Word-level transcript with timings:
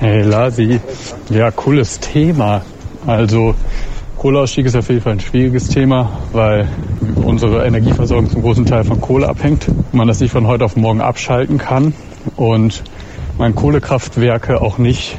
Hey 0.00 0.22
Lasi, 0.22 0.80
ja, 1.28 1.50
cooles 1.50 1.98
Thema. 1.98 2.62
Also 3.04 3.56
Kohleausstieg 4.16 4.66
ist 4.66 4.76
auf 4.76 4.88
jeden 4.90 5.00
Fall 5.00 5.14
ein 5.14 5.20
schwieriges 5.20 5.70
Thema, 5.70 6.20
weil 6.30 6.68
unsere 7.16 7.66
Energieversorgung 7.66 8.30
zum 8.30 8.42
großen 8.42 8.64
Teil 8.64 8.84
von 8.84 9.00
Kohle 9.00 9.28
abhängt. 9.28 9.66
Man 9.92 10.06
das 10.06 10.20
nicht 10.20 10.30
von 10.30 10.46
heute 10.46 10.64
auf 10.66 10.76
morgen 10.76 11.00
abschalten 11.00 11.58
kann 11.58 11.94
und 12.36 12.84
man 13.38 13.56
Kohlekraftwerke 13.56 14.62
auch 14.62 14.78
nicht 14.78 15.18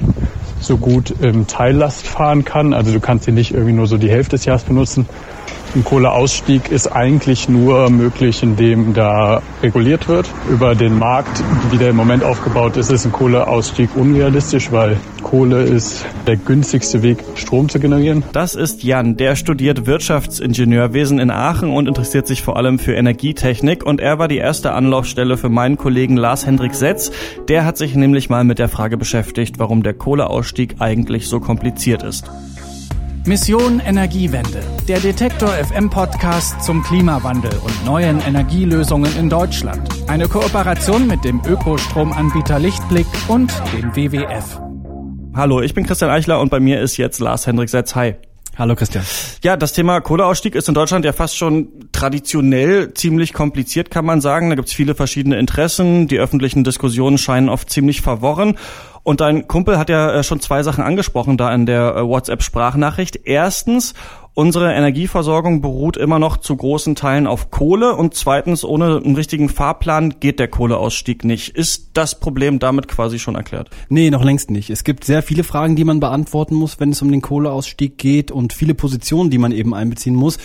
so 0.61 0.77
gut 0.77 1.13
im 1.19 1.45
Teillast 1.45 2.07
fahren 2.07 2.45
kann. 2.45 2.73
Also 2.73 2.93
du 2.93 3.01
kannst 3.01 3.25
sie 3.25 3.33
nicht 3.33 3.53
irgendwie 3.53 3.73
nur 3.73 3.87
so 3.87 3.97
die 3.97 4.09
Hälfte 4.09 4.37
des 4.37 4.45
Jahres 4.45 4.63
benutzen. 4.63 5.07
Ein 5.75 5.83
Kohleausstieg 5.83 6.71
ist 6.71 6.87
eigentlich 6.87 7.47
nur 7.47 7.91
möglich, 7.91 8.41
indem 8.41 8.95
da 8.95 9.43
reguliert 9.61 10.07
wird. 10.07 10.27
Über 10.49 10.73
den 10.73 10.97
Markt, 10.97 11.43
wie 11.69 11.77
der 11.77 11.91
im 11.91 11.95
Moment 11.95 12.23
aufgebaut 12.23 12.75
ist, 12.75 12.91
ist 12.91 13.05
ein 13.05 13.11
Kohleausstieg 13.11 13.91
unrealistisch, 13.95 14.71
weil 14.71 14.97
Kohle 15.21 15.61
ist 15.61 16.05
der 16.25 16.37
günstigste 16.37 17.03
Weg, 17.03 17.23
Strom 17.35 17.69
zu 17.69 17.79
generieren. 17.79 18.23
Das 18.31 18.55
ist 18.55 18.83
Jan, 18.83 19.15
der 19.15 19.35
studiert 19.35 19.85
Wirtschaftsingenieurwesen 19.85 21.19
in 21.19 21.29
Aachen 21.29 21.69
und 21.69 21.87
interessiert 21.87 22.25
sich 22.25 22.41
vor 22.41 22.57
allem 22.57 22.79
für 22.79 22.93
Energietechnik. 22.93 23.85
Und 23.85 24.01
er 24.01 24.17
war 24.17 24.27
die 24.27 24.37
erste 24.37 24.73
Anlaufstelle 24.73 25.37
für 25.37 25.49
meinen 25.49 25.77
Kollegen 25.77 26.17
Lars 26.17 26.47
Hendrik 26.47 26.73
Setz. 26.73 27.11
Der 27.47 27.63
hat 27.63 27.77
sich 27.77 27.93
nämlich 27.93 28.27
mal 28.27 28.43
mit 28.43 28.57
der 28.57 28.69
Frage 28.69 28.97
beschäftigt, 28.97 29.59
warum 29.59 29.83
der 29.83 29.93
Kohleausstieg 29.93 30.77
eigentlich 30.79 31.27
so 31.27 31.39
kompliziert 31.39 32.01
ist. 32.01 32.25
Mission 33.29 33.79
Energiewende, 33.79 34.63
der 34.87 34.99
Detektor 34.99 35.49
FM 35.49 35.91
Podcast 35.91 36.63
zum 36.63 36.81
Klimawandel 36.81 37.51
und 37.63 37.85
neuen 37.85 38.19
Energielösungen 38.21 39.15
in 39.19 39.29
Deutschland. 39.29 39.87
Eine 40.07 40.27
Kooperation 40.27 41.05
mit 41.05 41.23
dem 41.23 41.39
Ökostromanbieter 41.45 42.57
Lichtblick 42.57 43.05
und 43.27 43.53
dem 43.71 43.95
WWF. 43.95 44.59
Hallo, 45.35 45.61
ich 45.61 45.75
bin 45.75 45.85
Christian 45.85 46.09
Eichler 46.09 46.39
und 46.39 46.49
bei 46.49 46.59
mir 46.59 46.81
ist 46.81 46.97
jetzt 46.97 47.19
Lars 47.19 47.45
Hendrik 47.45 47.69
Setz. 47.69 47.93
Hi. 47.93 48.15
Hallo 48.57 48.75
Christian. 48.75 49.05
Ja, 49.43 49.55
das 49.55 49.73
Thema 49.73 50.01
Kohleausstieg 50.01 50.55
ist 50.55 50.67
in 50.67 50.73
Deutschland 50.73 51.05
ja 51.05 51.13
fast 51.13 51.37
schon 51.37 51.69
traditionell 51.91 52.93
ziemlich 52.93 53.31
kompliziert, 53.31 53.91
kann 53.91 54.05
man 54.05 54.21
sagen. 54.21 54.49
Da 54.49 54.55
gibt 54.55 54.67
es 54.67 54.73
viele 54.73 54.95
verschiedene 54.95 55.37
Interessen. 55.37 56.07
Die 56.07 56.17
öffentlichen 56.17 56.63
Diskussionen 56.63 57.17
scheinen 57.17 57.47
oft 57.47 57.69
ziemlich 57.69 58.01
verworren. 58.01 58.57
Und 59.03 59.21
dein 59.21 59.47
Kumpel 59.47 59.77
hat 59.77 59.89
ja 59.89 60.11
äh, 60.11 60.23
schon 60.23 60.39
zwei 60.39 60.63
Sachen 60.63 60.83
angesprochen 60.83 61.37
da 61.37 61.53
in 61.53 61.65
der 61.65 61.95
äh, 61.95 62.07
WhatsApp-Sprachnachricht. 62.07 63.21
Erstens, 63.23 63.93
unsere 64.33 64.73
Energieversorgung 64.73 65.61
beruht 65.61 65.97
immer 65.97 66.19
noch 66.19 66.37
zu 66.37 66.55
großen 66.55 66.95
Teilen 66.95 67.27
auf 67.27 67.51
Kohle 67.51 67.95
und 67.95 68.13
zweitens, 68.13 68.63
ohne 68.63 69.01
einen 69.03 69.15
richtigen 69.15 69.49
Fahrplan 69.49 70.19
geht 70.19 70.39
der 70.39 70.47
Kohleausstieg 70.47 71.23
nicht. 71.23 71.55
Ist 71.55 71.91
das 71.93 72.19
Problem 72.19 72.59
damit 72.59 72.87
quasi 72.87 73.19
schon 73.19 73.35
erklärt? 73.35 73.69
Nee, 73.89 74.09
noch 74.09 74.23
längst 74.23 74.51
nicht. 74.51 74.69
Es 74.69 74.83
gibt 74.83 75.03
sehr 75.03 75.23
viele 75.23 75.43
Fragen, 75.43 75.75
die 75.75 75.85
man 75.85 75.99
beantworten 75.99 76.55
muss, 76.55 76.79
wenn 76.79 76.91
es 76.91 77.01
um 77.01 77.11
den 77.11 77.21
Kohleausstieg 77.21 77.97
geht 77.97 78.31
und 78.31 78.53
viele 78.53 78.75
Positionen, 78.75 79.29
die 79.29 79.37
man 79.37 79.51
eben 79.51 79.73
einbeziehen 79.73 80.15
muss. 80.15 80.37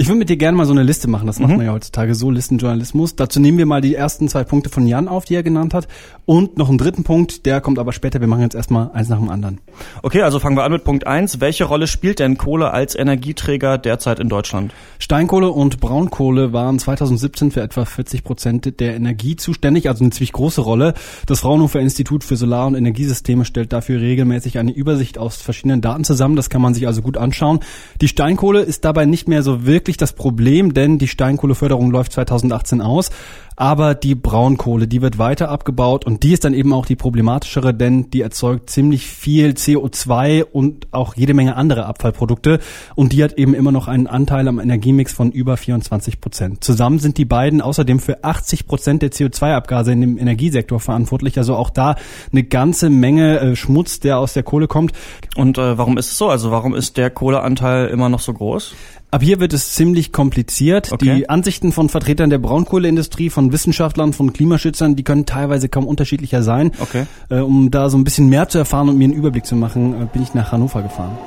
Ich 0.00 0.08
würde 0.08 0.18
mit 0.18 0.30
dir 0.30 0.38
gerne 0.38 0.56
mal 0.56 0.64
so 0.64 0.72
eine 0.72 0.82
Liste 0.82 1.10
machen. 1.10 1.26
Das 1.26 1.40
macht 1.40 1.50
mhm. 1.50 1.56
man 1.58 1.66
ja 1.66 1.72
heutzutage 1.72 2.14
so, 2.14 2.30
Listenjournalismus. 2.30 3.16
Dazu 3.16 3.38
nehmen 3.38 3.58
wir 3.58 3.66
mal 3.66 3.82
die 3.82 3.94
ersten 3.94 4.28
zwei 4.28 4.44
Punkte 4.44 4.70
von 4.70 4.86
Jan 4.86 5.08
auf, 5.08 5.26
die 5.26 5.34
er 5.34 5.42
genannt 5.42 5.74
hat. 5.74 5.88
Und 6.24 6.56
noch 6.56 6.70
einen 6.70 6.78
dritten 6.78 7.04
Punkt, 7.04 7.44
der 7.44 7.60
kommt 7.60 7.78
aber 7.78 7.92
später. 7.92 8.18
Wir 8.18 8.26
machen 8.26 8.40
jetzt 8.40 8.54
erstmal 8.54 8.90
eins 8.92 9.10
nach 9.10 9.18
dem 9.18 9.28
anderen. 9.28 9.60
Okay, 10.02 10.22
also 10.22 10.40
fangen 10.40 10.56
wir 10.56 10.64
an 10.64 10.72
mit 10.72 10.84
Punkt 10.84 11.06
eins. 11.06 11.40
Welche 11.40 11.64
Rolle 11.64 11.86
spielt 11.86 12.18
denn 12.18 12.38
Kohle 12.38 12.70
als 12.70 12.94
Energieträger 12.94 13.76
derzeit 13.76 14.20
in 14.20 14.30
Deutschland? 14.30 14.72
Steinkohle 14.98 15.50
und 15.50 15.80
Braunkohle 15.80 16.54
waren 16.54 16.78
2017 16.78 17.50
für 17.50 17.60
etwa 17.60 17.84
40 17.84 18.24
Prozent 18.24 18.80
der 18.80 18.94
Energie 18.94 19.36
zuständig, 19.36 19.90
also 19.90 20.02
eine 20.02 20.12
ziemlich 20.12 20.32
große 20.32 20.62
Rolle. 20.62 20.94
Das 21.26 21.40
Fraunhofer 21.40 21.80
Institut 21.80 22.24
für 22.24 22.36
Solar- 22.36 22.68
und 22.68 22.74
Energiesysteme 22.74 23.44
stellt 23.44 23.74
dafür 23.74 24.00
regelmäßig 24.00 24.56
eine 24.56 24.72
Übersicht 24.72 25.18
aus 25.18 25.36
verschiedenen 25.36 25.82
Daten 25.82 26.04
zusammen. 26.04 26.36
Das 26.36 26.48
kann 26.48 26.62
man 26.62 26.72
sich 26.72 26.86
also 26.86 27.02
gut 27.02 27.18
anschauen. 27.18 27.60
Die 28.00 28.08
Steinkohle 28.08 28.62
ist 28.62 28.86
dabei 28.86 29.04
nicht 29.04 29.28
mehr 29.28 29.42
so 29.42 29.66
wirklich 29.66 29.89
wirklich 29.90 29.96
das 29.96 30.12
Problem, 30.12 30.72
denn 30.72 30.98
die 30.98 31.08
Steinkohleförderung 31.08 31.90
läuft 31.90 32.12
2018 32.12 32.80
aus. 32.80 33.10
Aber 33.56 33.94
die 33.94 34.14
Braunkohle, 34.14 34.88
die 34.88 35.02
wird 35.02 35.18
weiter 35.18 35.50
abgebaut 35.50 36.06
und 36.06 36.22
die 36.22 36.32
ist 36.32 36.44
dann 36.44 36.54
eben 36.54 36.72
auch 36.72 36.86
die 36.86 36.96
problematischere, 36.96 37.74
denn 37.74 38.08
die 38.08 38.22
erzeugt 38.22 38.70
ziemlich 38.70 39.06
viel 39.06 39.50
CO2 39.50 40.44
und 40.44 40.86
auch 40.92 41.14
jede 41.14 41.34
Menge 41.34 41.56
andere 41.56 41.84
Abfallprodukte 41.84 42.60
und 42.94 43.12
die 43.12 43.22
hat 43.22 43.34
eben 43.34 43.52
immer 43.52 43.70
noch 43.70 43.86
einen 43.86 44.06
Anteil 44.06 44.48
am 44.48 44.60
Energiemix 44.60 45.12
von 45.12 45.30
über 45.30 45.58
24 45.58 46.22
Prozent. 46.22 46.64
Zusammen 46.64 47.00
sind 47.00 47.18
die 47.18 47.26
beiden 47.26 47.60
außerdem 47.60 47.98
für 47.98 48.24
80 48.24 48.66
Prozent 48.66 49.02
der 49.02 49.10
CO2-Abgase 49.10 49.92
in 49.92 50.00
dem 50.00 50.16
Energiesektor 50.16 50.80
verantwortlich. 50.80 51.36
Also 51.36 51.54
auch 51.56 51.68
da 51.68 51.96
eine 52.32 52.44
ganze 52.44 52.88
Menge 52.88 53.40
äh, 53.40 53.56
Schmutz, 53.56 54.00
der 54.00 54.20
aus 54.20 54.32
der 54.32 54.42
Kohle 54.42 54.68
kommt. 54.68 54.92
Und 55.36 55.58
äh, 55.58 55.76
warum 55.76 55.98
ist 55.98 56.12
es 56.12 56.16
so? 56.16 56.30
Also 56.30 56.50
warum 56.50 56.74
ist 56.74 56.96
der 56.96 57.10
Kohleanteil 57.10 57.88
immer 57.88 58.08
noch 58.08 58.20
so 58.20 58.32
groß? 58.32 58.74
Ab 59.10 59.22
hier 59.22 59.40
wird 59.40 59.52
es 59.52 59.74
ziemlich 59.74 60.12
kompliziert. 60.12 60.92
Okay. 60.92 61.16
Die 61.16 61.28
Ansichten 61.28 61.72
von 61.72 61.88
Vertretern 61.88 62.30
der 62.30 62.38
Braunkohleindustrie, 62.38 63.28
von 63.28 63.52
Wissenschaftlern, 63.52 64.12
von 64.12 64.32
Klimaschützern, 64.32 64.94
die 64.94 65.02
können 65.02 65.26
teilweise 65.26 65.68
kaum 65.68 65.86
unterschiedlicher 65.86 66.42
sein. 66.44 66.70
Okay. 66.78 67.06
Äh, 67.28 67.40
um 67.40 67.70
da 67.70 67.90
so 67.90 67.98
ein 67.98 68.04
bisschen 68.04 68.28
mehr 68.28 68.48
zu 68.48 68.58
erfahren 68.58 68.88
und 68.88 68.98
mir 68.98 69.04
einen 69.04 69.14
Überblick 69.14 69.46
zu 69.46 69.56
machen, 69.56 69.94
äh, 70.00 70.06
bin 70.12 70.22
ich 70.22 70.34
nach 70.34 70.52
Hannover 70.52 70.82
gefahren. 70.82 71.18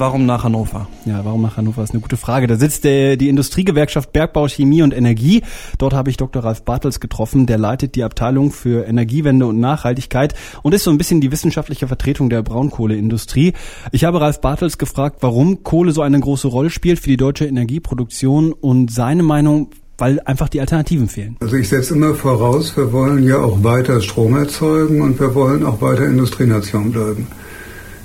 Warum 0.00 0.24
nach 0.24 0.44
Hannover? 0.44 0.88
Ja, 1.04 1.26
warum 1.26 1.42
nach 1.42 1.58
Hannover 1.58 1.82
ist 1.82 1.90
eine 1.90 2.00
gute 2.00 2.16
Frage. 2.16 2.46
Da 2.46 2.56
sitzt 2.56 2.84
der, 2.84 3.18
die 3.18 3.28
Industriegewerkschaft 3.28 4.14
Bergbau, 4.14 4.48
Chemie 4.48 4.80
und 4.80 4.94
Energie. 4.94 5.42
Dort 5.76 5.92
habe 5.92 6.08
ich 6.08 6.16
Dr. 6.16 6.42
Ralf 6.42 6.64
Bartels 6.64 7.00
getroffen. 7.00 7.44
Der 7.44 7.58
leitet 7.58 7.96
die 7.96 8.02
Abteilung 8.02 8.50
für 8.50 8.86
Energiewende 8.86 9.44
und 9.44 9.60
Nachhaltigkeit 9.60 10.32
und 10.62 10.72
ist 10.72 10.84
so 10.84 10.90
ein 10.90 10.96
bisschen 10.96 11.20
die 11.20 11.30
wissenschaftliche 11.30 11.86
Vertretung 11.86 12.30
der 12.30 12.40
Braunkohleindustrie. 12.40 13.52
Ich 13.92 14.04
habe 14.04 14.22
Ralf 14.22 14.40
Bartels 14.40 14.78
gefragt, 14.78 15.18
warum 15.20 15.64
Kohle 15.64 15.92
so 15.92 16.00
eine 16.00 16.18
große 16.18 16.48
Rolle 16.48 16.70
spielt 16.70 16.98
für 16.98 17.10
die 17.10 17.18
deutsche 17.18 17.44
Energieproduktion 17.44 18.54
und 18.54 18.90
seine 18.90 19.22
Meinung, 19.22 19.68
weil 19.98 20.18
einfach 20.20 20.48
die 20.48 20.60
Alternativen 20.60 21.10
fehlen. 21.10 21.36
Also 21.40 21.56
ich 21.56 21.68
setze 21.68 21.92
immer 21.92 22.14
voraus, 22.14 22.74
wir 22.74 22.90
wollen 22.90 23.22
ja 23.22 23.36
auch 23.36 23.62
weiter 23.62 24.00
Strom 24.00 24.34
erzeugen 24.34 25.02
und 25.02 25.20
wir 25.20 25.34
wollen 25.34 25.62
auch 25.62 25.82
weiter 25.82 26.06
Industrienation 26.06 26.90
bleiben. 26.90 27.26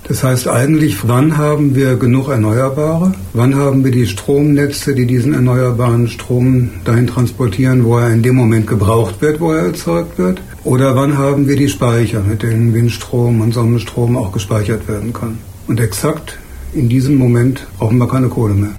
Das 0.07 0.23
heißt 0.23 0.47
eigentlich, 0.47 1.07
wann 1.07 1.35
haben 1.35 1.73
wir 1.73 1.95
genug 1.95 2.29
Erneuerbare? 2.29 3.13
Wann 3.33 3.55
haben 3.55 3.83
wir 3.83 3.91
die 3.91 4.05
Stromnetze, 4.05 4.93
die 4.93 5.07
diesen 5.07 5.33
erneuerbaren 5.33 6.07
Strom 6.07 6.69
dahin 6.83 7.07
transportieren, 7.07 7.83
wo 7.83 7.97
er 7.97 8.11
in 8.11 8.21
dem 8.21 8.35
Moment 8.35 8.67
gebraucht 8.67 9.19
wird, 9.21 9.39
wo 9.39 9.51
er 9.51 9.65
erzeugt 9.65 10.19
wird? 10.19 10.41
Oder 10.63 10.95
wann 10.95 11.17
haben 11.17 11.47
wir 11.47 11.55
die 11.55 11.69
Speicher, 11.69 12.21
mit 12.21 12.43
denen 12.43 12.71
Windstrom 12.75 13.41
und 13.41 13.55
Sonnenstrom 13.55 14.15
auch 14.15 14.31
gespeichert 14.31 14.87
werden 14.87 15.11
kann? 15.11 15.39
Und 15.67 15.79
exakt 15.79 16.37
in 16.73 16.87
diesem 16.87 17.15
Moment 17.15 17.65
brauchen 17.79 17.97
wir 17.97 18.07
keine 18.07 18.27
Kohle 18.27 18.53
mehr. 18.53 18.75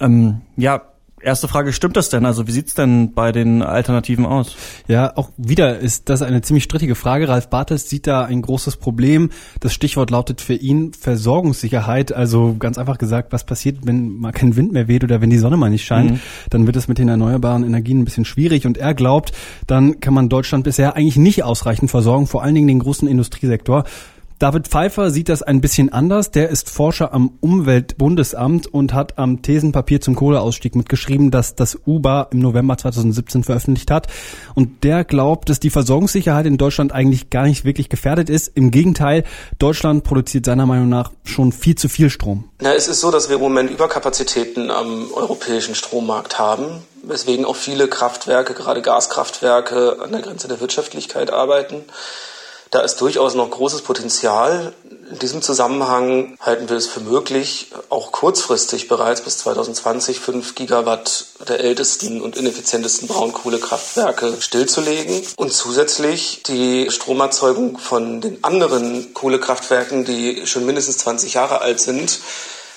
Ähm, 0.00 0.40
ja, 0.56 0.82
Erste 1.26 1.48
Frage, 1.48 1.72
stimmt 1.72 1.96
das 1.96 2.08
denn? 2.08 2.24
Also 2.24 2.46
wie 2.46 2.52
sieht's 2.52 2.74
denn 2.74 3.12
bei 3.12 3.32
den 3.32 3.60
Alternativen 3.60 4.24
aus? 4.24 4.54
Ja, 4.86 5.16
auch 5.16 5.30
wieder 5.36 5.80
ist 5.80 6.08
das 6.08 6.22
eine 6.22 6.40
ziemlich 6.40 6.62
strittige 6.62 6.94
Frage. 6.94 7.28
Ralf 7.28 7.50
Bartels 7.50 7.90
sieht 7.90 8.06
da 8.06 8.24
ein 8.24 8.42
großes 8.42 8.76
Problem. 8.76 9.30
Das 9.58 9.74
Stichwort 9.74 10.12
lautet 10.12 10.40
für 10.40 10.54
ihn 10.54 10.92
Versorgungssicherheit. 10.92 12.12
Also 12.12 12.54
ganz 12.56 12.78
einfach 12.78 12.96
gesagt, 12.98 13.32
was 13.32 13.42
passiert, 13.42 13.78
wenn 13.82 14.18
mal 14.18 14.30
kein 14.30 14.54
Wind 14.54 14.70
mehr 14.70 14.86
weht 14.86 15.02
oder 15.02 15.20
wenn 15.20 15.30
die 15.30 15.38
Sonne 15.38 15.56
mal 15.56 15.68
nicht 15.68 15.84
scheint, 15.84 16.12
mhm. 16.12 16.20
dann 16.50 16.66
wird 16.68 16.76
es 16.76 16.86
mit 16.86 16.98
den 16.98 17.08
erneuerbaren 17.08 17.64
Energien 17.64 18.02
ein 18.02 18.04
bisschen 18.04 18.24
schwierig. 18.24 18.64
Und 18.64 18.78
er 18.78 18.94
glaubt, 18.94 19.32
dann 19.66 19.98
kann 19.98 20.14
man 20.14 20.28
Deutschland 20.28 20.62
bisher 20.62 20.94
eigentlich 20.94 21.16
nicht 21.16 21.42
ausreichend 21.42 21.90
versorgen, 21.90 22.28
vor 22.28 22.44
allen 22.44 22.54
Dingen 22.54 22.68
den 22.68 22.78
großen 22.78 23.08
Industriesektor. 23.08 23.82
David 24.38 24.68
Pfeiffer 24.68 25.10
sieht 25.10 25.30
das 25.30 25.42
ein 25.42 25.62
bisschen 25.62 25.90
anders. 25.90 26.30
Der 26.30 26.50
ist 26.50 26.68
Forscher 26.68 27.14
am 27.14 27.38
Umweltbundesamt 27.40 28.66
und 28.66 28.92
hat 28.92 29.16
am 29.16 29.40
Thesenpapier 29.40 30.02
zum 30.02 30.14
Kohleausstieg 30.14 30.76
mitgeschrieben, 30.76 31.30
das 31.30 31.54
das 31.54 31.78
UBA 31.86 32.28
im 32.32 32.40
November 32.40 32.76
2017 32.76 33.44
veröffentlicht 33.44 33.90
hat. 33.90 34.08
Und 34.54 34.84
der 34.84 35.04
glaubt, 35.04 35.48
dass 35.48 35.58
die 35.58 35.70
Versorgungssicherheit 35.70 36.44
in 36.44 36.58
Deutschland 36.58 36.92
eigentlich 36.92 37.30
gar 37.30 37.44
nicht 37.44 37.64
wirklich 37.64 37.88
gefährdet 37.88 38.28
ist. 38.28 38.52
Im 38.54 38.70
Gegenteil, 38.70 39.24
Deutschland 39.58 40.04
produziert 40.04 40.44
seiner 40.44 40.66
Meinung 40.66 40.90
nach 40.90 41.12
schon 41.24 41.50
viel 41.50 41.76
zu 41.76 41.88
viel 41.88 42.10
Strom. 42.10 42.44
Na, 42.60 42.74
es 42.74 42.88
ist 42.88 43.00
so, 43.00 43.10
dass 43.10 43.30
wir 43.30 43.36
im 43.36 43.42
Moment 43.42 43.70
Überkapazitäten 43.70 44.70
am 44.70 45.06
europäischen 45.14 45.74
Strommarkt 45.74 46.38
haben, 46.38 46.66
weswegen 47.04 47.46
auch 47.46 47.56
viele 47.56 47.88
Kraftwerke, 47.88 48.52
gerade 48.52 48.82
Gaskraftwerke, 48.82 49.96
an 50.02 50.12
der 50.12 50.20
Grenze 50.20 50.46
der 50.46 50.60
Wirtschaftlichkeit 50.60 51.32
arbeiten. 51.32 51.84
Da 52.76 52.82
ist 52.82 53.00
durchaus 53.00 53.34
noch 53.34 53.50
großes 53.50 53.80
Potenzial. 53.80 54.74
In 55.10 55.18
diesem 55.18 55.40
Zusammenhang 55.40 56.36
halten 56.38 56.68
wir 56.68 56.76
es 56.76 56.86
für 56.86 57.00
möglich, 57.00 57.72
auch 57.88 58.12
kurzfristig 58.12 58.86
bereits 58.86 59.22
bis 59.22 59.38
2020 59.38 60.20
5 60.20 60.54
Gigawatt 60.54 61.24
der 61.48 61.60
ältesten 61.60 62.20
und 62.20 62.36
ineffizientesten 62.36 63.08
Braunkohlekraftwerke 63.08 64.34
stillzulegen 64.40 65.22
und 65.36 65.54
zusätzlich 65.54 66.42
die 66.42 66.90
Stromerzeugung 66.90 67.78
von 67.78 68.20
den 68.20 68.44
anderen 68.44 69.14
Kohlekraftwerken, 69.14 70.04
die 70.04 70.46
schon 70.46 70.66
mindestens 70.66 70.98
20 70.98 71.32
Jahre 71.32 71.62
alt 71.62 71.80
sind, 71.80 72.18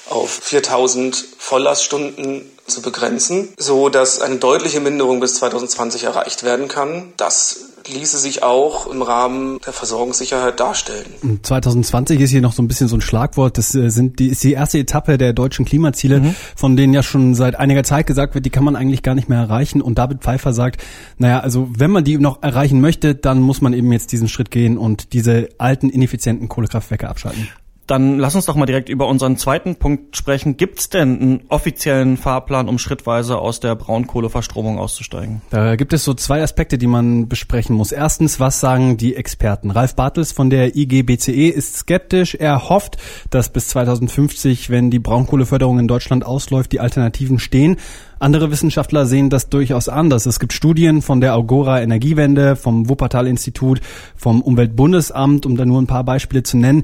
auf 0.10 0.32
4000 0.32 1.26
Volllaststunden 1.38 2.50
zu 2.68 2.82
begrenzen, 2.82 3.54
so 3.58 3.90
dass 3.90 4.22
eine 4.22 4.38
deutliche 4.38 4.80
Minderung 4.80 5.20
bis 5.20 5.36
2020 5.36 6.04
erreicht 6.04 6.44
werden 6.44 6.70
kann. 6.70 7.14
Das 7.18 7.69
ließe 7.88 8.18
sich 8.18 8.44
auch 8.44 8.88
im 8.88 9.02
Rahmen 9.02 9.60
der 9.66 9.74
Versorgungssicherheit 9.74 10.60
darstellen. 10.60 11.40
2020 11.42 12.20
ist 12.20 12.32
hier 12.32 12.42
noch 12.42 12.54
so 12.54 12.62
ein 12.62 12.68
bisschen 12.68 12.88
so 12.88 12.98
ein 12.98 13.02
Schlagwort. 13.02 13.58
Das 13.58 13.74
äh, 13.76 13.90
sind 13.90 14.20
die, 14.20 14.28
ist 14.28 14.44
die 14.44 14.54
erste 14.54 14.80
Etappe 14.80 15.18
der 15.18 15.34
deutschen 15.34 15.66
Klimaziele, 15.66 16.22
mhm. 16.22 16.36
von 16.56 16.76
denen 16.76 16.94
ja 16.94 17.04
schon 17.04 17.36
seit 17.36 17.56
einiger 17.56 17.84
Zeit 17.84 18.08
gesagt 18.08 18.36
wird, 18.36 18.46
die 18.46 18.50
kann 18.50 18.64
man 18.64 18.76
eigentlich 18.76 19.04
gar 19.04 19.16
nicht 19.16 19.30
mehr 19.30 19.40
erreichen. 19.40 19.82
Und 19.82 19.98
David 19.98 20.22
Pfeiffer 20.22 20.54
sagt, 20.54 20.84
naja, 21.18 21.40
also 21.40 21.70
wenn 21.76 21.92
man 21.92 22.04
die 22.04 22.18
noch 22.18 22.44
erreichen 22.44 22.82
möchte, 22.82 23.16
dann 23.16 23.42
muss 23.42 23.62
man 23.62 23.74
eben 23.74 23.92
jetzt 23.92 24.12
diesen 24.12 24.28
Schritt 24.28 24.52
gehen 24.52 24.78
und 24.78 25.14
diese 25.14 25.50
alten, 25.58 25.90
ineffizienten 25.90 26.50
Kohlekraftwerke 26.50 27.10
abschalten. 27.10 27.50
Dann 27.90 28.20
lass 28.20 28.36
uns 28.36 28.46
doch 28.46 28.54
mal 28.54 28.68
direkt 28.68 28.88
über 28.88 29.08
unseren 29.08 29.36
zweiten 29.36 29.76
Punkt 29.76 30.16
sprechen. 30.16 30.58
Gibt 30.58 30.80
es 30.80 30.90
denn 30.90 31.20
einen 31.20 31.42
offiziellen 31.50 32.18
Fahrplan, 32.18 32.70
um 32.70 32.78
schrittweise 32.78 33.40
aus 33.40 33.62
der 33.62 33.74
Braunkohleverstromung 33.74 34.78
auszusteigen? 34.78 35.42
Da 35.50 35.76
gibt 35.76 35.92
es 35.94 36.04
so 36.04 36.14
zwei 36.14 36.44
Aspekte, 36.44 36.78
die 36.78 36.86
man 36.86 37.28
besprechen 37.28 37.76
muss. 37.76 37.92
Erstens, 37.92 38.40
was 38.40 38.60
sagen 38.60 38.98
die 38.98 39.16
Experten? 39.16 39.72
Ralf 39.72 39.96
Bartels 39.96 40.32
von 40.32 40.52
der 40.52 40.76
IGBCE 40.76 41.50
ist 41.50 41.78
skeptisch. 41.78 42.36
Er 42.36 42.70
hofft, 42.70 42.98
dass 43.32 43.50
bis 43.50 43.70
2050, 43.70 44.70
wenn 44.70 44.92
die 44.92 45.00
Braunkohleförderung 45.00 45.80
in 45.80 45.88
Deutschland 45.88 46.24
ausläuft, 46.24 46.72
die 46.72 46.82
Alternativen 46.82 47.40
stehen. 47.40 47.78
Andere 48.20 48.52
Wissenschaftler 48.52 49.08
sehen 49.08 49.32
das 49.32 49.50
durchaus 49.50 49.90
anders. 49.90 50.28
Es 50.28 50.40
gibt 50.40 50.54
Studien 50.54 51.02
von 51.02 51.22
der 51.22 51.34
Agora 51.34 51.82
Energiewende, 51.82 52.56
vom 52.56 52.88
Wuppertal 52.88 53.26
Institut, 53.26 53.82
vom 54.16 54.44
Umweltbundesamt, 54.44 55.48
um 55.48 55.58
da 55.58 55.66
nur 55.66 55.82
ein 55.82 55.88
paar 55.88 56.04
Beispiele 56.04 56.44
zu 56.44 56.56
nennen 56.58 56.84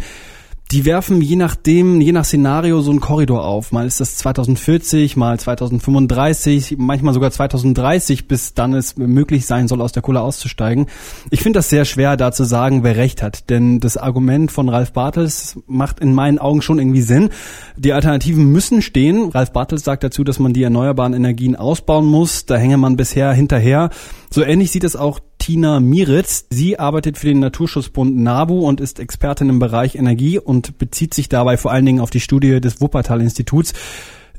die 0.72 0.84
werfen 0.84 1.22
je 1.22 1.36
nachdem, 1.36 2.02
je 2.02 2.12
nach 2.12 2.26
Szenario 2.26 2.82
so 2.82 2.90
einen 2.90 3.00
Korridor 3.00 3.46
auf. 3.46 3.72
Mal 3.72 3.86
ist 3.86 4.00
das 4.00 4.18
2040, 4.18 5.16
mal 5.16 5.40
2035, 5.40 6.76
manchmal 6.80 7.14
sogar 7.14 7.30
2030, 7.30 8.28
bis 8.28 8.56
dann 8.56 8.74
es 8.74 8.98
möglich 8.98 9.46
sein 9.46 9.68
soll, 9.68 9.82
aus 9.82 9.92
der 9.92 10.02
Kohle 10.02 10.22
auszusteigen. 10.22 10.88
Ich 11.30 11.42
finde 11.42 11.60
das 11.60 11.70
sehr 11.70 11.86
schwer, 11.86 12.18
da 12.18 12.32
zu 12.32 12.46
sagen, 12.46 12.84
wer 12.84 12.96
recht 12.98 13.22
hat. 13.22 13.50
Denn 13.52 13.80
das 13.80 13.96
Argument 13.96 14.52
von 14.52 14.68
Ralf 14.68 14.92
Bartels 14.92 15.60
macht 15.68 16.00
in 16.00 16.14
meinen 16.14 16.40
Augen 16.40 16.64
schon 16.64 16.80
irgendwie 16.80 17.02
Sinn. 17.02 17.30
Die 17.78 17.94
Alternativen 17.94 18.52
müssen 18.52 18.82
stehen. 18.82 19.30
Ralf 19.30 19.52
Bartels 19.52 19.84
sagt 19.84 20.04
dazu, 20.04 20.24
dass 20.24 20.40
man 20.40 20.54
die 20.54 20.64
erneuerbaren 20.64 21.14
Energien 21.14 21.56
ausbauen 21.56 22.06
muss. 22.06 22.48
Da 22.48 22.56
hänge 22.56 22.78
man 22.78 22.98
bisher 22.98 23.32
hinterher. 23.34 23.92
So 24.32 24.42
ähnlich 24.42 24.72
sieht 24.72 24.84
es 24.84 24.96
auch 24.96 25.20
Tina 25.46 25.80
Miritz. 25.80 26.48
Sie 26.50 26.80
arbeitet 26.80 27.20
für 27.20 27.28
den 27.28 27.40
Naturschutzbund 27.40 28.18
NABU 28.18 28.68
und 28.68 28.82
ist 28.82 29.00
Expertin 29.00 29.48
im 29.50 29.60
Bereich 29.60 29.94
Energie 29.94 30.40
und 30.40 30.80
bezieht 30.80 31.14
sich 31.14 31.30
dabei 31.30 31.56
vor 31.56 31.72
allen 31.72 31.86
Dingen 31.86 32.00
auf 32.00 32.10
die 32.10 32.20
Studie 32.20 32.60
des 32.60 32.82
Wuppertal-Instituts. 32.82 33.74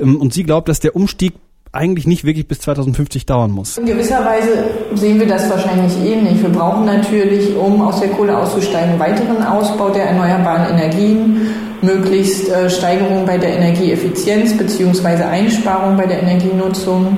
Ähm, 0.00 0.20
und 0.20 0.34
sie 0.34 0.42
glaubt, 0.42 0.68
dass 0.68 0.80
der 0.80 0.96
Umstieg 0.96 1.34
eigentlich 1.70 2.08
nicht 2.08 2.24
wirklich 2.24 2.48
bis 2.48 2.58
2050 2.58 3.24
dauern 3.24 3.52
muss. 3.52 3.78
In 3.78 3.86
gewisser 3.86 4.24
Weise 4.24 4.48
sehen 4.94 5.20
wir 5.20 5.28
das 5.28 5.48
wahrscheinlich 5.48 5.96
ähnlich. 5.98 6.42
Wir 6.42 6.48
brauchen 6.48 6.86
natürlich, 6.86 7.54
um 7.54 7.82
aus 7.82 8.00
der 8.00 8.08
Kohle 8.08 8.36
auszusteigen, 8.36 8.98
weiteren 8.98 9.44
Ausbau 9.44 9.90
der 9.90 10.06
erneuerbaren 10.06 10.76
Energien, 10.76 11.50
möglichst 11.82 12.48
äh, 12.48 12.68
Steigerung 12.68 13.24
bei 13.24 13.38
der 13.38 13.56
Energieeffizienz 13.56 14.56
bzw. 14.56 15.22
Einsparung 15.22 15.96
bei 15.96 16.06
der 16.06 16.20
Energienutzung. 16.20 17.16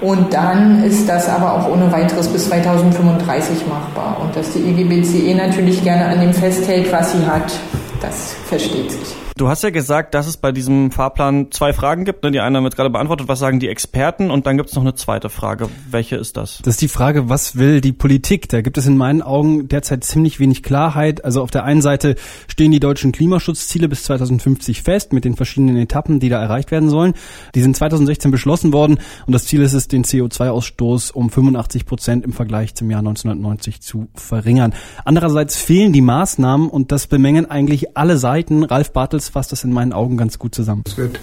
Und 0.00 0.32
dann 0.34 0.84
ist 0.84 1.08
das 1.08 1.28
aber 1.28 1.54
auch 1.54 1.68
ohne 1.70 1.90
weiteres 1.90 2.28
bis 2.28 2.48
2035 2.48 3.66
machbar. 3.66 4.18
Und 4.22 4.36
dass 4.36 4.52
die 4.52 4.60
EGBCE 4.60 5.34
natürlich 5.34 5.82
gerne 5.82 6.06
an 6.06 6.20
dem 6.20 6.34
festhält, 6.34 6.92
was 6.92 7.12
sie 7.12 7.26
hat, 7.26 7.52
das 8.00 8.34
versteht 8.46 8.92
sich. 8.92 9.25
Du 9.38 9.48
hast 9.48 9.62
ja 9.62 9.68
gesagt, 9.68 10.14
dass 10.14 10.26
es 10.26 10.38
bei 10.38 10.50
diesem 10.50 10.90
Fahrplan 10.90 11.48
zwei 11.50 11.74
Fragen 11.74 12.06
gibt. 12.06 12.24
Ne? 12.24 12.30
Die 12.30 12.40
eine 12.40 12.56
haben 12.56 12.64
wir 12.64 12.68
jetzt 12.68 12.76
gerade 12.76 12.88
beantwortet. 12.88 13.28
Was 13.28 13.38
sagen 13.38 13.60
die 13.60 13.68
Experten? 13.68 14.30
Und 14.30 14.46
dann 14.46 14.56
gibt 14.56 14.70
es 14.70 14.74
noch 14.74 14.82
eine 14.82 14.94
zweite 14.94 15.28
Frage. 15.28 15.68
Welche 15.90 16.16
ist 16.16 16.38
das? 16.38 16.60
Das 16.62 16.76
ist 16.76 16.80
die 16.80 16.88
Frage, 16.88 17.28
was 17.28 17.56
will 17.56 17.82
die 17.82 17.92
Politik? 17.92 18.48
Da 18.48 18.62
gibt 18.62 18.78
es 18.78 18.86
in 18.86 18.96
meinen 18.96 19.20
Augen 19.20 19.68
derzeit 19.68 20.04
ziemlich 20.04 20.40
wenig 20.40 20.62
Klarheit. 20.62 21.22
Also 21.22 21.42
auf 21.42 21.50
der 21.50 21.64
einen 21.64 21.82
Seite 21.82 22.14
stehen 22.48 22.72
die 22.72 22.80
deutschen 22.80 23.12
Klimaschutzziele 23.12 23.90
bis 23.90 24.04
2050 24.04 24.82
fest 24.82 25.12
mit 25.12 25.26
den 25.26 25.36
verschiedenen 25.36 25.76
Etappen, 25.76 26.18
die 26.18 26.30
da 26.30 26.40
erreicht 26.40 26.70
werden 26.70 26.88
sollen. 26.88 27.12
Die 27.54 27.60
sind 27.60 27.76
2016 27.76 28.30
beschlossen 28.30 28.72
worden 28.72 29.00
und 29.26 29.34
das 29.34 29.44
Ziel 29.44 29.60
ist 29.60 29.74
es, 29.74 29.86
den 29.86 30.04
CO2-Ausstoß 30.04 31.12
um 31.12 31.28
85 31.28 31.84
Prozent 31.84 32.24
im 32.24 32.32
Vergleich 32.32 32.74
zum 32.74 32.90
Jahr 32.90 33.00
1990 33.00 33.82
zu 33.82 34.08
verringern. 34.14 34.72
Andererseits 35.04 35.58
fehlen 35.58 35.92
die 35.92 36.00
Maßnahmen 36.00 36.70
und 36.70 36.90
das 36.90 37.06
bemängeln 37.06 37.44
eigentlich 37.50 37.98
alle 37.98 38.16
Seiten. 38.16 38.64
Ralf 38.64 38.94
Bartels 38.94 39.25
das 39.26 39.32
fasst 39.32 39.52
das 39.52 39.64
in 39.64 39.72
meinen 39.72 39.92
Augen 39.92 40.16
ganz 40.16 40.38
gut 40.38 40.54
zusammen. 40.54 40.82
Es 40.86 40.96
wird 40.96 41.20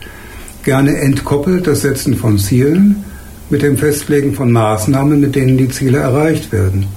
gerne 0.63 0.97
entkoppelt, 0.97 1.67
das 1.67 1.81
Setzen 1.81 2.15
von 2.15 2.37
Zielen, 2.37 3.03
mit 3.49 3.61
dem 3.61 3.77
Festlegen 3.77 4.33
von 4.33 4.51
Maßnahmen, 4.51 5.19
mit 5.19 5.35
denen 5.35 5.57
die 5.57 5.69
Ziele 5.69 5.99
erreicht 5.99 6.51
werden. 6.51 6.87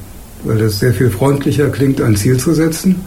Weil 0.43 0.61
es 0.61 0.81
sehr 0.81 0.93
viel 0.93 1.11
freundlicher 1.11 1.69
klingt, 1.69 2.01
ein 2.01 2.17
Ziel 2.17 2.39
zu 2.39 2.55
setzen, 2.55 3.05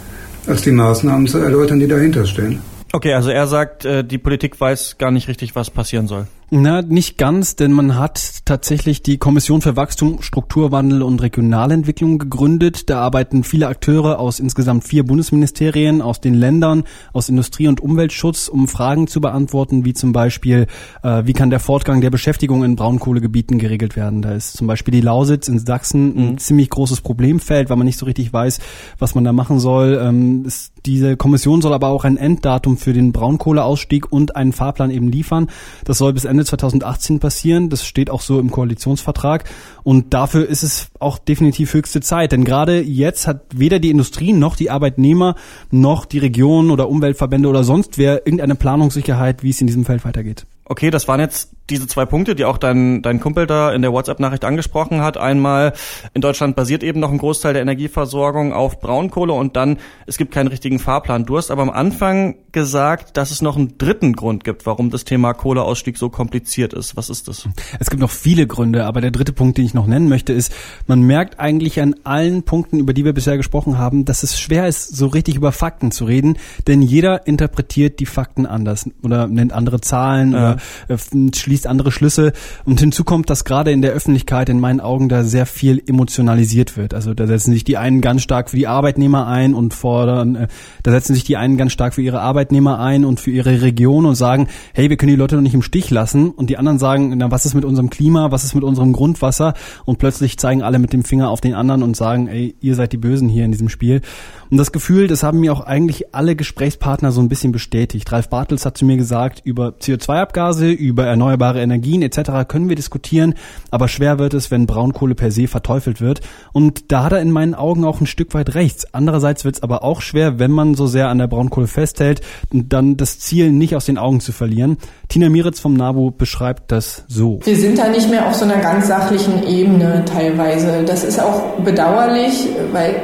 als 0.47 0.61
die 0.61 0.71
Maßnahmen 0.71 1.27
zu 1.27 1.39
erläutern, 1.39 1.79
die 1.79 1.87
dahinter 1.87 2.25
stehen. 2.25 2.61
Okay, 2.91 3.13
also 3.13 3.29
er 3.29 3.47
sagt, 3.47 3.85
äh, 3.85 4.03
die 4.03 4.17
Politik 4.17 4.59
weiß 4.59 4.97
gar 4.97 5.11
nicht 5.11 5.27
richtig, 5.27 5.55
was 5.55 5.69
passieren 5.69 6.07
soll. 6.07 6.27
Na, 6.51 6.81
nicht 6.81 7.19
ganz, 7.19 7.55
denn 7.55 7.71
man 7.71 7.95
hat 7.95 8.41
tatsächlich 8.45 9.03
die 9.03 9.19
Kommission 9.19 9.61
für 9.61 9.75
Wachstum, 9.75 10.23
Strukturwandel 10.23 11.03
und 11.03 11.21
Regionalentwicklung 11.21 12.17
gegründet. 12.17 12.89
Da 12.89 13.01
arbeiten 13.01 13.43
viele 13.43 13.67
Akteure 13.67 14.17
aus 14.17 14.39
insgesamt 14.39 14.83
vier 14.83 15.05
Bundesministerien, 15.05 16.01
aus 16.01 16.21
den 16.21 16.33
Ländern, 16.33 16.85
aus 17.13 17.29
Industrie- 17.29 17.67
und 17.67 17.81
Umweltschutz, 17.81 18.47
um 18.47 18.67
Fragen 18.67 19.05
zu 19.05 19.21
beantworten, 19.21 19.85
wie 19.85 19.93
zum 19.93 20.11
Beispiel, 20.11 20.65
äh, 21.03 21.21
wie 21.25 21.33
kann 21.33 21.51
der 21.51 21.59
Fortgang 21.59 22.01
der 22.01 22.09
Beschäftigung 22.09 22.63
in 22.63 22.75
Braunkohlegebieten 22.75 23.59
geregelt 23.59 23.95
werden. 23.95 24.23
Da 24.23 24.33
ist 24.33 24.57
zum 24.57 24.65
Beispiel 24.65 24.91
die 24.91 25.01
Lausitz 25.01 25.49
in 25.49 25.59
Sachsen 25.59 26.17
ein 26.17 26.31
mhm. 26.31 26.37
ziemlich 26.39 26.71
großes 26.71 27.01
Problemfeld, 27.01 27.69
weil 27.69 27.77
man 27.77 27.85
nicht 27.85 27.99
so 27.99 28.07
richtig 28.07 28.33
weiß, 28.33 28.59
was 28.97 29.13
man 29.13 29.23
da 29.23 29.33
machen 29.33 29.59
soll. 29.59 30.01
Ähm, 30.01 30.45
ist, 30.45 30.73
diese 30.87 31.15
Kommission 31.15 31.61
soll 31.61 31.73
aber 31.73 31.89
auch 31.89 32.05
ein 32.05 32.17
Enddatum 32.17 32.77
für 32.77 32.93
den 32.93 33.11
Braunkohleausstieg 33.11 34.11
und 34.11 34.35
einen 34.35 34.51
Fahrplan 34.51 34.89
eben 34.89 35.09
liefern. 35.09 35.47
Das 35.83 35.99
soll 35.99 36.13
bis 36.13 36.25
Ende 36.25 36.38
Ende 36.39 36.45
2018 36.45 37.19
passieren. 37.19 37.69
Das 37.69 37.85
steht 37.85 38.09
auch 38.09 38.21
so 38.21 38.39
im 38.39 38.49
Koalitionsvertrag. 38.49 39.43
Und 39.83 40.13
dafür 40.13 40.47
ist 40.47 40.63
es 40.63 40.87
auch 40.99 41.17
definitiv 41.17 41.73
höchste 41.73 41.99
Zeit. 41.99 42.31
Denn 42.31 42.45
gerade 42.45 42.81
jetzt 42.81 43.27
hat 43.27 43.41
weder 43.53 43.79
die 43.79 43.89
Industrie 43.89 44.31
noch 44.31 44.55
die 44.55 44.69
Arbeitnehmer 44.69 45.35
noch 45.69 46.05
die 46.05 46.19
Regionen 46.19 46.71
oder 46.71 46.89
Umweltverbände 46.89 47.49
oder 47.49 47.63
sonst 47.63 47.97
wer 47.97 48.25
irgendeine 48.25 48.55
Planungssicherheit, 48.55 49.43
wie 49.43 49.49
es 49.49 49.59
in 49.59 49.67
diesem 49.67 49.85
Feld 49.85 50.05
weitergeht. 50.05 50.45
Okay, 50.71 50.91
das 50.91 51.07
waren 51.07 51.19
jetzt 51.19 51.49
diese 51.69 51.87
zwei 51.87 52.05
Punkte, 52.05 52.35
die 52.35 52.45
auch 52.45 52.57
dein, 52.57 53.01
dein 53.01 53.19
Kumpel 53.19 53.47
da 53.47 53.71
in 53.71 53.81
der 53.81 53.91
WhatsApp-Nachricht 53.91 54.45
angesprochen 54.45 55.01
hat. 55.01 55.17
Einmal, 55.17 55.73
in 56.13 56.21
Deutschland 56.21 56.55
basiert 56.55 56.83
eben 56.83 56.99
noch 56.99 57.11
ein 57.11 57.17
Großteil 57.17 57.53
der 57.53 57.61
Energieversorgung 57.63 58.53
auf 58.53 58.79
Braunkohle 58.79 59.33
und 59.33 59.55
dann, 59.55 59.77
es 60.05 60.17
gibt 60.17 60.31
keinen 60.31 60.47
richtigen 60.47 60.77
Fahrplan. 60.77 61.25
Du 61.25 61.37
hast 61.37 61.49
aber 61.49 61.63
am 61.63 61.71
Anfang 61.71 62.35
gesagt, 62.51 63.17
dass 63.17 63.31
es 63.31 63.41
noch 63.41 63.57
einen 63.57 63.77
dritten 63.77 64.13
Grund 64.13 64.43
gibt, 64.43 64.65
warum 64.65 64.89
das 64.89 65.05
Thema 65.05 65.33
Kohleausstieg 65.33 65.97
so 65.97 66.09
kompliziert 66.09 66.73
ist. 66.73 66.95
Was 66.95 67.09
ist 67.09 67.27
das? 67.27 67.47
Es 67.79 67.89
gibt 67.89 68.01
noch 68.01 68.11
viele 68.11 68.47
Gründe, 68.47 68.85
aber 68.85 69.01
der 69.01 69.11
dritte 69.11 69.33
Punkt, 69.33 69.57
den 69.57 69.65
ich 69.65 69.73
noch 69.73 69.87
nennen 69.87 70.09
möchte, 70.09 70.33
ist, 70.33 70.53
man 70.87 71.01
merkt 71.01 71.39
eigentlich 71.39 71.81
an 71.81 71.95
allen 72.03 72.43
Punkten, 72.43 72.79
über 72.79 72.93
die 72.93 73.05
wir 73.05 73.13
bisher 73.13 73.37
gesprochen 73.37 73.77
haben, 73.77 74.05
dass 74.05 74.23
es 74.23 74.39
schwer 74.39 74.67
ist, 74.67 74.95
so 74.95 75.07
richtig 75.07 75.35
über 75.35 75.51
Fakten 75.51 75.91
zu 75.91 76.05
reden, 76.05 76.37
denn 76.67 76.81
jeder 76.81 77.27
interpretiert 77.27 77.99
die 77.99 78.05
Fakten 78.05 78.45
anders 78.45 78.89
oder 79.03 79.27
nennt 79.27 79.53
andere 79.53 79.81
Zahlen 79.81 80.31
ja. 80.31 80.37
oder 80.37 80.58
äh, 80.87 80.97
schließt 81.33 81.67
andere 81.67 81.91
Schlüsse. 81.91 82.33
Und 82.65 82.79
hinzu 82.79 83.03
kommt, 83.03 83.29
dass 83.29 83.45
gerade 83.45 83.71
in 83.71 83.81
der 83.81 83.91
Öffentlichkeit 83.91 84.49
in 84.49 84.59
meinen 84.59 84.79
Augen 84.79 85.09
da 85.09 85.23
sehr 85.23 85.45
viel 85.45 85.81
emotionalisiert 85.85 86.77
wird. 86.77 86.93
Also 86.93 87.13
da 87.13 87.27
setzen 87.27 87.51
sich 87.51 87.63
die 87.63 87.77
einen 87.77 88.01
ganz 88.01 88.21
stark 88.21 88.49
für 88.49 88.57
die 88.57 88.67
Arbeitnehmer 88.67 89.27
ein 89.27 89.53
und 89.53 89.73
fordern, 89.73 90.35
äh, 90.35 90.47
da 90.83 90.91
setzen 90.91 91.13
sich 91.13 91.23
die 91.23 91.37
einen 91.37 91.57
ganz 91.57 91.71
stark 91.71 91.93
für 91.93 92.01
ihre 92.01 92.21
Arbeitnehmer 92.21 92.79
ein 92.79 93.05
und 93.05 93.19
für 93.19 93.31
ihre 93.31 93.61
Region 93.61 94.05
und 94.05 94.15
sagen, 94.15 94.47
hey, 94.73 94.89
wir 94.89 94.97
können 94.97 95.11
die 95.11 95.17
Leute 95.17 95.35
doch 95.35 95.41
nicht 95.41 95.53
im 95.53 95.61
Stich 95.61 95.89
lassen. 95.89 96.29
Und 96.31 96.49
die 96.49 96.57
anderen 96.57 96.79
sagen, 96.79 97.13
na, 97.17 97.31
was 97.31 97.45
ist 97.45 97.53
mit 97.53 97.65
unserem 97.65 97.89
Klima, 97.89 98.31
was 98.31 98.43
ist 98.43 98.55
mit 98.55 98.63
unserem 98.63 98.93
Grundwasser? 98.93 99.53
Und 99.85 99.99
plötzlich 99.99 100.37
zeigen 100.37 100.61
alle 100.61 100.79
mit 100.79 100.93
dem 100.93 101.03
Finger 101.03 101.29
auf 101.29 101.41
den 101.41 101.53
anderen 101.53 101.83
und 101.83 101.95
sagen, 101.95 102.27
ey, 102.27 102.55
ihr 102.61 102.75
seid 102.75 102.93
die 102.93 102.97
Bösen 102.97 103.29
hier 103.29 103.45
in 103.45 103.51
diesem 103.51 103.69
Spiel. 103.69 104.01
Und 104.49 104.57
das 104.57 104.71
Gefühl, 104.71 105.07
das 105.07 105.21
haben 105.21 105.39
mir 105.39 105.53
auch 105.53 105.61
eigentlich 105.61 106.15
alle 106.15 106.35
Gesprächspartner 106.35 107.11
so 107.11 107.21
ein 107.21 107.29
bisschen 107.29 107.51
bestätigt. 107.51 108.11
Ralf 108.11 108.29
Bartels 108.29 108.65
hat 108.65 108.77
zu 108.77 108.85
mir 108.85 108.97
gesagt, 108.97 109.41
über 109.43 109.75
CO2-Abgase, 109.79 110.48
über 110.57 111.05
erneuerbare 111.05 111.61
Energien 111.61 112.01
etc. 112.01 112.47
können 112.47 112.69
wir 112.69 112.75
diskutieren, 112.75 113.35
aber 113.71 113.87
schwer 113.87 114.19
wird 114.19 114.33
es, 114.33 114.51
wenn 114.51 114.65
Braunkohle 114.65 115.15
per 115.15 115.31
se 115.31 115.47
verteufelt 115.47 116.01
wird. 116.01 116.21
Und 116.53 116.91
da 116.91 117.03
hat 117.03 117.11
er 117.11 117.21
in 117.21 117.31
meinen 117.31 117.55
Augen 117.55 117.85
auch 117.85 118.01
ein 118.01 118.07
Stück 118.07 118.33
weit 118.33 118.55
rechts. 118.55 118.87
Andererseits 118.93 119.45
wird 119.45 119.55
es 119.55 119.63
aber 119.63 119.83
auch 119.83 120.01
schwer, 120.01 120.39
wenn 120.39 120.51
man 120.51 120.75
so 120.75 120.87
sehr 120.87 121.09
an 121.09 121.17
der 121.17 121.27
Braunkohle 121.27 121.67
festhält, 121.67 122.21
dann 122.51 122.97
das 122.97 123.19
Ziel 123.19 123.51
nicht 123.51 123.75
aus 123.75 123.85
den 123.85 123.97
Augen 123.97 124.19
zu 124.19 124.31
verlieren. 124.31 124.77
Tina 125.07 125.29
Miritz 125.29 125.59
vom 125.59 125.73
NABU 125.73 126.11
beschreibt 126.11 126.71
das 126.71 127.03
so. 127.07 127.39
Wir 127.43 127.55
sind 127.55 127.77
da 127.77 127.89
nicht 127.89 128.09
mehr 128.09 128.27
auf 128.27 128.35
so 128.35 128.45
einer 128.45 128.57
ganz 128.57 128.87
sachlichen 128.87 129.47
Ebene 129.47 130.03
teilweise. 130.05 130.83
Das 130.85 131.03
ist 131.03 131.19
auch 131.19 131.59
bedauerlich, 131.63 132.47
weil 132.71 133.01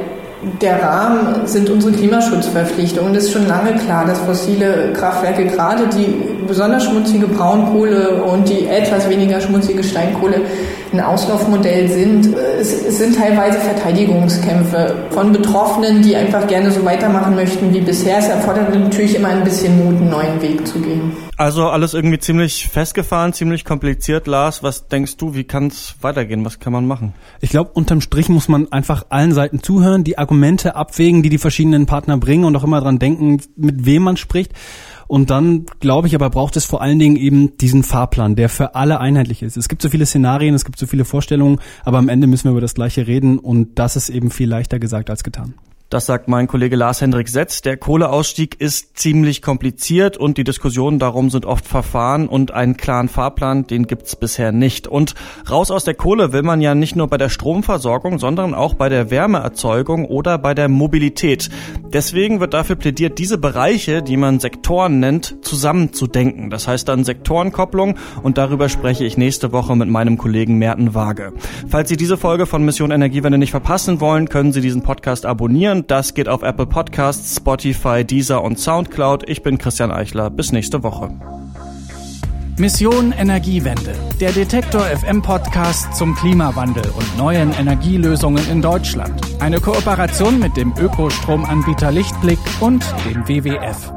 der 0.60 0.82
Rahmen 0.82 1.46
sind 1.46 1.70
unsere 1.70 1.92
Klimaschutzverpflichtungen. 1.92 3.14
Es 3.14 3.24
ist 3.24 3.32
schon 3.32 3.46
lange 3.46 3.74
klar, 3.76 4.06
dass 4.06 4.18
fossile 4.20 4.92
Kraftwerke, 4.92 5.46
gerade 5.46 5.88
die 5.88 6.35
besonders 6.46 6.84
schmutzige 6.84 7.26
Braunkohle 7.26 8.22
und 8.24 8.48
die 8.48 8.66
etwas 8.66 9.08
weniger 9.08 9.40
schmutzige 9.40 9.82
Steinkohle 9.82 10.42
ein 10.92 11.00
Auslaufmodell 11.00 11.88
sind. 11.88 12.34
Es, 12.34 12.72
es 12.72 12.98
sind 12.98 13.16
teilweise 13.16 13.58
Verteidigungskämpfe 13.58 14.94
von 15.10 15.32
Betroffenen, 15.32 16.02
die 16.02 16.16
einfach 16.16 16.46
gerne 16.46 16.70
so 16.70 16.84
weitermachen 16.84 17.34
möchten 17.34 17.72
wie 17.74 17.80
bisher. 17.80 18.18
Es 18.18 18.28
erfordert 18.28 18.74
natürlich 18.74 19.14
immer 19.14 19.28
ein 19.28 19.44
bisschen 19.44 19.76
Mut, 19.76 20.00
einen 20.00 20.10
neuen 20.10 20.42
Weg 20.42 20.66
zu 20.66 20.80
gehen. 20.80 21.12
Also 21.38 21.64
alles 21.68 21.92
irgendwie 21.92 22.18
ziemlich 22.18 22.66
festgefahren, 22.68 23.34
ziemlich 23.34 23.66
kompliziert. 23.66 24.26
Lars, 24.26 24.62
was 24.62 24.88
denkst 24.88 25.18
du, 25.18 25.34
wie 25.34 25.44
kann 25.44 25.66
es 25.66 25.94
weitergehen? 26.00 26.46
Was 26.46 26.60
kann 26.60 26.72
man 26.72 26.86
machen? 26.86 27.12
Ich 27.40 27.50
glaube, 27.50 27.72
unterm 27.74 28.00
Strich 28.00 28.30
muss 28.30 28.48
man 28.48 28.72
einfach 28.72 29.06
allen 29.10 29.32
Seiten 29.32 29.62
zuhören, 29.62 30.02
die 30.02 30.16
Argumente 30.16 30.76
abwägen, 30.76 31.22
die 31.22 31.28
die 31.28 31.38
verschiedenen 31.38 31.84
Partner 31.84 32.16
bringen 32.16 32.44
und 32.44 32.56
auch 32.56 32.64
immer 32.64 32.80
dran 32.80 32.98
denken, 32.98 33.42
mit 33.56 33.84
wem 33.84 34.02
man 34.02 34.16
spricht. 34.16 34.52
Und 35.08 35.30
dann, 35.30 35.66
glaube 35.80 36.08
ich, 36.08 36.14
aber 36.14 36.30
braucht 36.30 36.56
es 36.56 36.64
vor 36.64 36.82
allen 36.82 36.98
Dingen 36.98 37.16
eben 37.16 37.56
diesen 37.58 37.82
Fahrplan, 37.82 38.36
der 38.36 38.48
für 38.48 38.74
alle 38.74 39.00
einheitlich 39.00 39.42
ist. 39.42 39.56
Es 39.56 39.68
gibt 39.68 39.82
so 39.82 39.88
viele 39.88 40.06
Szenarien, 40.06 40.54
es 40.54 40.64
gibt 40.64 40.78
so 40.78 40.86
viele 40.86 41.04
Vorstellungen, 41.04 41.60
aber 41.84 41.98
am 41.98 42.08
Ende 42.08 42.26
müssen 42.26 42.44
wir 42.44 42.52
über 42.52 42.60
das 42.60 42.74
Gleiche 42.74 43.06
reden 43.06 43.38
und 43.38 43.78
das 43.78 43.96
ist 43.96 44.08
eben 44.08 44.30
viel 44.30 44.48
leichter 44.48 44.78
gesagt 44.78 45.10
als 45.10 45.22
getan. 45.22 45.54
Das 45.88 46.04
sagt 46.04 46.26
mein 46.26 46.48
Kollege 46.48 46.74
Lars-Hendrik 46.74 47.28
Setz. 47.28 47.62
Der 47.62 47.76
Kohleausstieg 47.76 48.60
ist 48.60 48.98
ziemlich 48.98 49.40
kompliziert 49.40 50.16
und 50.16 50.36
die 50.36 50.42
Diskussionen 50.42 50.98
darum 50.98 51.30
sind 51.30 51.46
oft 51.46 51.64
verfahren 51.64 52.26
und 52.26 52.50
einen 52.50 52.76
klaren 52.76 53.08
Fahrplan, 53.08 53.68
den 53.68 53.86
gibt's 53.86 54.16
bisher 54.16 54.50
nicht. 54.50 54.88
Und 54.88 55.14
raus 55.48 55.70
aus 55.70 55.84
der 55.84 55.94
Kohle 55.94 56.32
will 56.32 56.42
man 56.42 56.60
ja 56.60 56.74
nicht 56.74 56.96
nur 56.96 57.06
bei 57.06 57.18
der 57.18 57.28
Stromversorgung, 57.28 58.18
sondern 58.18 58.52
auch 58.52 58.74
bei 58.74 58.88
der 58.88 59.12
Wärmeerzeugung 59.12 60.06
oder 60.06 60.38
bei 60.38 60.54
der 60.54 60.68
Mobilität. 60.68 61.50
Deswegen 61.92 62.40
wird 62.40 62.52
dafür 62.52 62.74
plädiert, 62.74 63.20
diese 63.20 63.38
Bereiche, 63.38 64.02
die 64.02 64.16
man 64.16 64.40
Sektoren 64.40 64.98
nennt, 64.98 65.36
zusammenzudenken. 65.42 66.50
Das 66.50 66.66
heißt 66.66 66.88
dann 66.88 67.04
Sektorenkopplung 67.04 67.94
und 68.24 68.38
darüber 68.38 68.68
spreche 68.68 69.04
ich 69.04 69.16
nächste 69.16 69.52
Woche 69.52 69.76
mit 69.76 69.88
meinem 69.88 70.18
Kollegen 70.18 70.58
Merten 70.58 70.94
Waage. 70.94 71.32
Falls 71.68 71.88
Sie 71.88 71.96
diese 71.96 72.16
Folge 72.16 72.46
von 72.46 72.64
Mission 72.64 72.90
Energiewende 72.90 73.38
nicht 73.38 73.52
verpassen 73.52 74.00
wollen, 74.00 74.28
können 74.28 74.50
Sie 74.50 74.60
diesen 74.60 74.82
Podcast 74.82 75.26
abonnieren 75.26 75.75
abonnieren. 75.76 75.86
Das 75.86 76.14
geht 76.14 76.28
auf 76.28 76.42
Apple 76.42 76.66
Podcasts, 76.66 77.36
Spotify, 77.36 78.04
Deezer 78.04 78.42
und 78.42 78.58
Soundcloud. 78.58 79.28
Ich 79.28 79.42
bin 79.42 79.58
Christian 79.58 79.90
Eichler. 79.90 80.30
Bis 80.30 80.52
nächste 80.52 80.82
Woche. 80.82 81.10
Mission 82.58 83.12
Energiewende. 83.12 83.94
Der 84.18 84.32
Detektor 84.32 84.80
FM 84.80 85.20
Podcast 85.20 85.94
zum 85.94 86.14
Klimawandel 86.14 86.90
und 86.96 87.18
neuen 87.18 87.52
Energielösungen 87.52 88.48
in 88.50 88.62
Deutschland. 88.62 89.20
Eine 89.40 89.60
Kooperation 89.60 90.38
mit 90.38 90.56
dem 90.56 90.72
Ökostromanbieter 90.78 91.92
Lichtblick 91.92 92.38
und 92.60 92.82
dem 93.04 93.28
WWF. 93.28 93.95